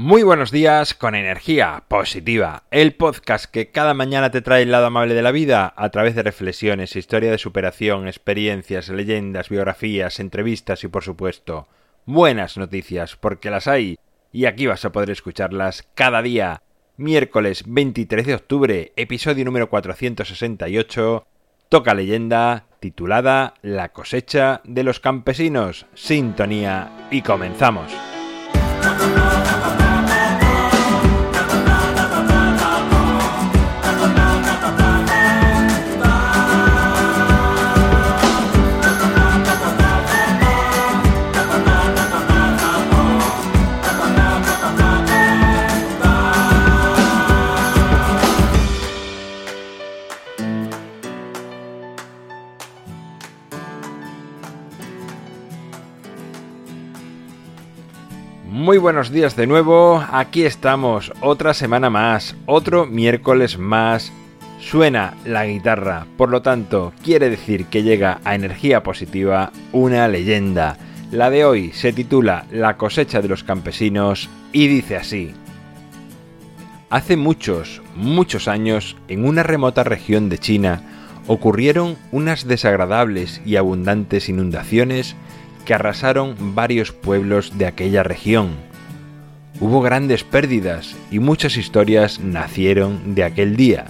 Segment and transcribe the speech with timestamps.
[0.00, 4.86] Muy buenos días con energía positiva, el podcast que cada mañana te trae el lado
[4.86, 10.84] amable de la vida a través de reflexiones, historia de superación, experiencias, leyendas, biografías, entrevistas
[10.84, 11.66] y por supuesto
[12.06, 13.98] buenas noticias, porque las hay
[14.30, 16.62] y aquí vas a poder escucharlas cada día.
[16.96, 21.26] Miércoles 23 de octubre, episodio número 468,
[21.68, 25.86] toca leyenda titulada La cosecha de los campesinos.
[25.94, 28.07] Sintonía y comenzamos.
[58.48, 64.10] Muy buenos días de nuevo, aquí estamos, otra semana más, otro miércoles más.
[64.58, 70.78] Suena la guitarra, por lo tanto, quiere decir que llega a energía positiva una leyenda.
[71.12, 75.34] La de hoy se titula La cosecha de los campesinos y dice así.
[76.88, 80.80] Hace muchos, muchos años, en una remota región de China,
[81.26, 85.16] ocurrieron unas desagradables y abundantes inundaciones
[85.64, 88.50] que arrasaron varios pueblos de aquella región.
[89.60, 93.86] Hubo grandes pérdidas y muchas historias nacieron de aquel día.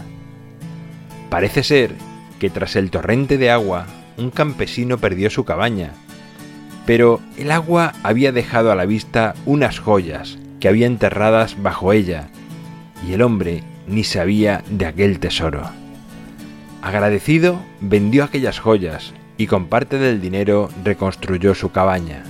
[1.30, 1.94] Parece ser
[2.38, 5.92] que tras el torrente de agua, un campesino perdió su cabaña,
[6.86, 12.28] pero el agua había dejado a la vista unas joyas que había enterradas bajo ella,
[13.06, 15.70] y el hombre ni sabía de aquel tesoro.
[16.82, 22.24] Agradecido, vendió aquellas joyas y con parte del dinero reconstruyó su cabaña.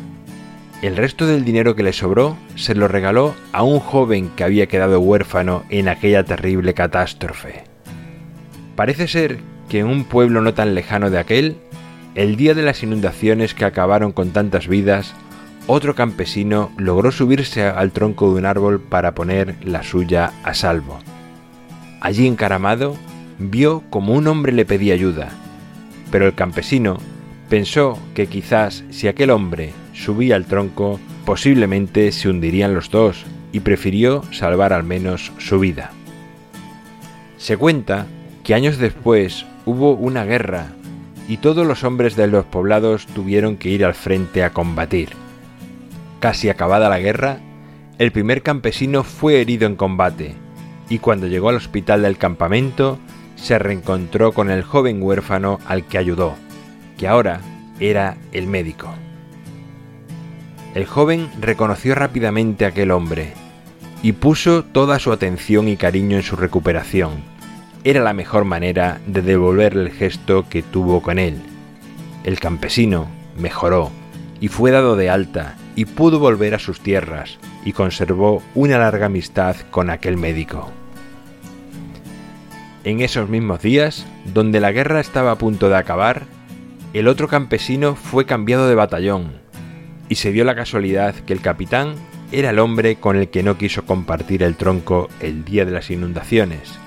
[0.82, 4.68] El resto del dinero que le sobró se lo regaló a un joven que había
[4.68, 7.64] quedado huérfano en aquella terrible catástrofe.
[8.76, 11.56] Parece ser que en un pueblo no tan lejano de aquel,
[12.14, 15.14] el día de las inundaciones que acabaron con tantas vidas,
[15.66, 20.98] otro campesino logró subirse al tronco de un árbol para poner la suya a salvo.
[22.00, 22.96] Allí encaramado,
[23.38, 25.30] vio como un hombre le pedía ayuda,
[26.10, 26.98] pero el campesino
[27.48, 33.60] pensó que quizás si aquel hombre subía al tronco, posiblemente se hundirían los dos, y
[33.60, 35.90] prefirió salvar al menos su vida.
[37.38, 38.06] Se cuenta
[38.44, 40.68] que años después hubo una guerra
[41.28, 45.10] y todos los hombres de los poblados tuvieron que ir al frente a combatir.
[46.20, 47.38] Casi acabada la guerra,
[47.98, 50.34] el primer campesino fue herido en combate,
[50.88, 52.98] y cuando llegó al hospital del campamento
[53.40, 56.34] se reencontró con el joven huérfano al que ayudó,
[56.96, 57.40] que ahora
[57.80, 58.92] era el médico.
[60.74, 63.32] El joven reconoció rápidamente a aquel hombre
[64.02, 67.12] y puso toda su atención y cariño en su recuperación.
[67.84, 71.40] Era la mejor manera de devolverle el gesto que tuvo con él.
[72.24, 73.90] El campesino mejoró
[74.40, 79.06] y fue dado de alta y pudo volver a sus tierras y conservó una larga
[79.06, 80.70] amistad con aquel médico.
[82.88, 86.22] En esos mismos días, donde la guerra estaba a punto de acabar,
[86.94, 89.32] el otro campesino fue cambiado de batallón,
[90.08, 91.96] y se dio la casualidad que el capitán
[92.32, 95.90] era el hombre con el que no quiso compartir el tronco el día de las
[95.90, 96.78] inundaciones.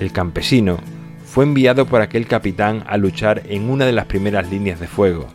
[0.00, 0.78] El campesino
[1.24, 5.28] fue enviado por aquel capitán a luchar en una de las primeras líneas de fuego,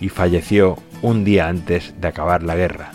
[0.00, 2.92] y falleció un día antes de acabar la guerra.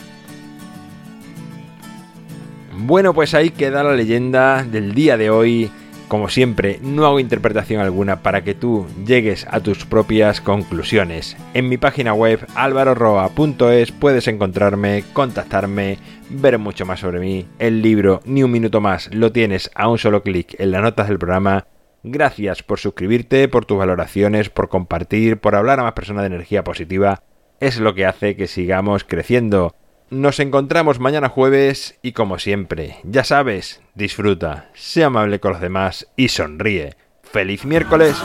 [2.79, 5.69] Bueno, pues ahí queda la leyenda del día de hoy
[6.07, 11.35] como siempre, no hago interpretación alguna para que tú llegues a tus propias conclusiones.
[11.53, 15.97] En mi página web alvaroroa.es puedes encontrarme, contactarme,
[16.29, 17.45] ver mucho más sobre mí.
[17.59, 21.07] El libro Ni un minuto más lo tienes a un solo clic en las notas
[21.07, 21.67] del programa.
[22.03, 26.63] Gracias por suscribirte, por tus valoraciones, por compartir, por hablar a más personas de energía
[26.63, 27.23] positiva.
[27.59, 29.75] Es lo que hace que sigamos creciendo.
[30.11, 36.07] Nos encontramos mañana jueves y como siempre, ya sabes, disfruta, sea amable con los demás
[36.15, 36.93] y sonríe.
[37.23, 38.15] ¡Feliz miércoles!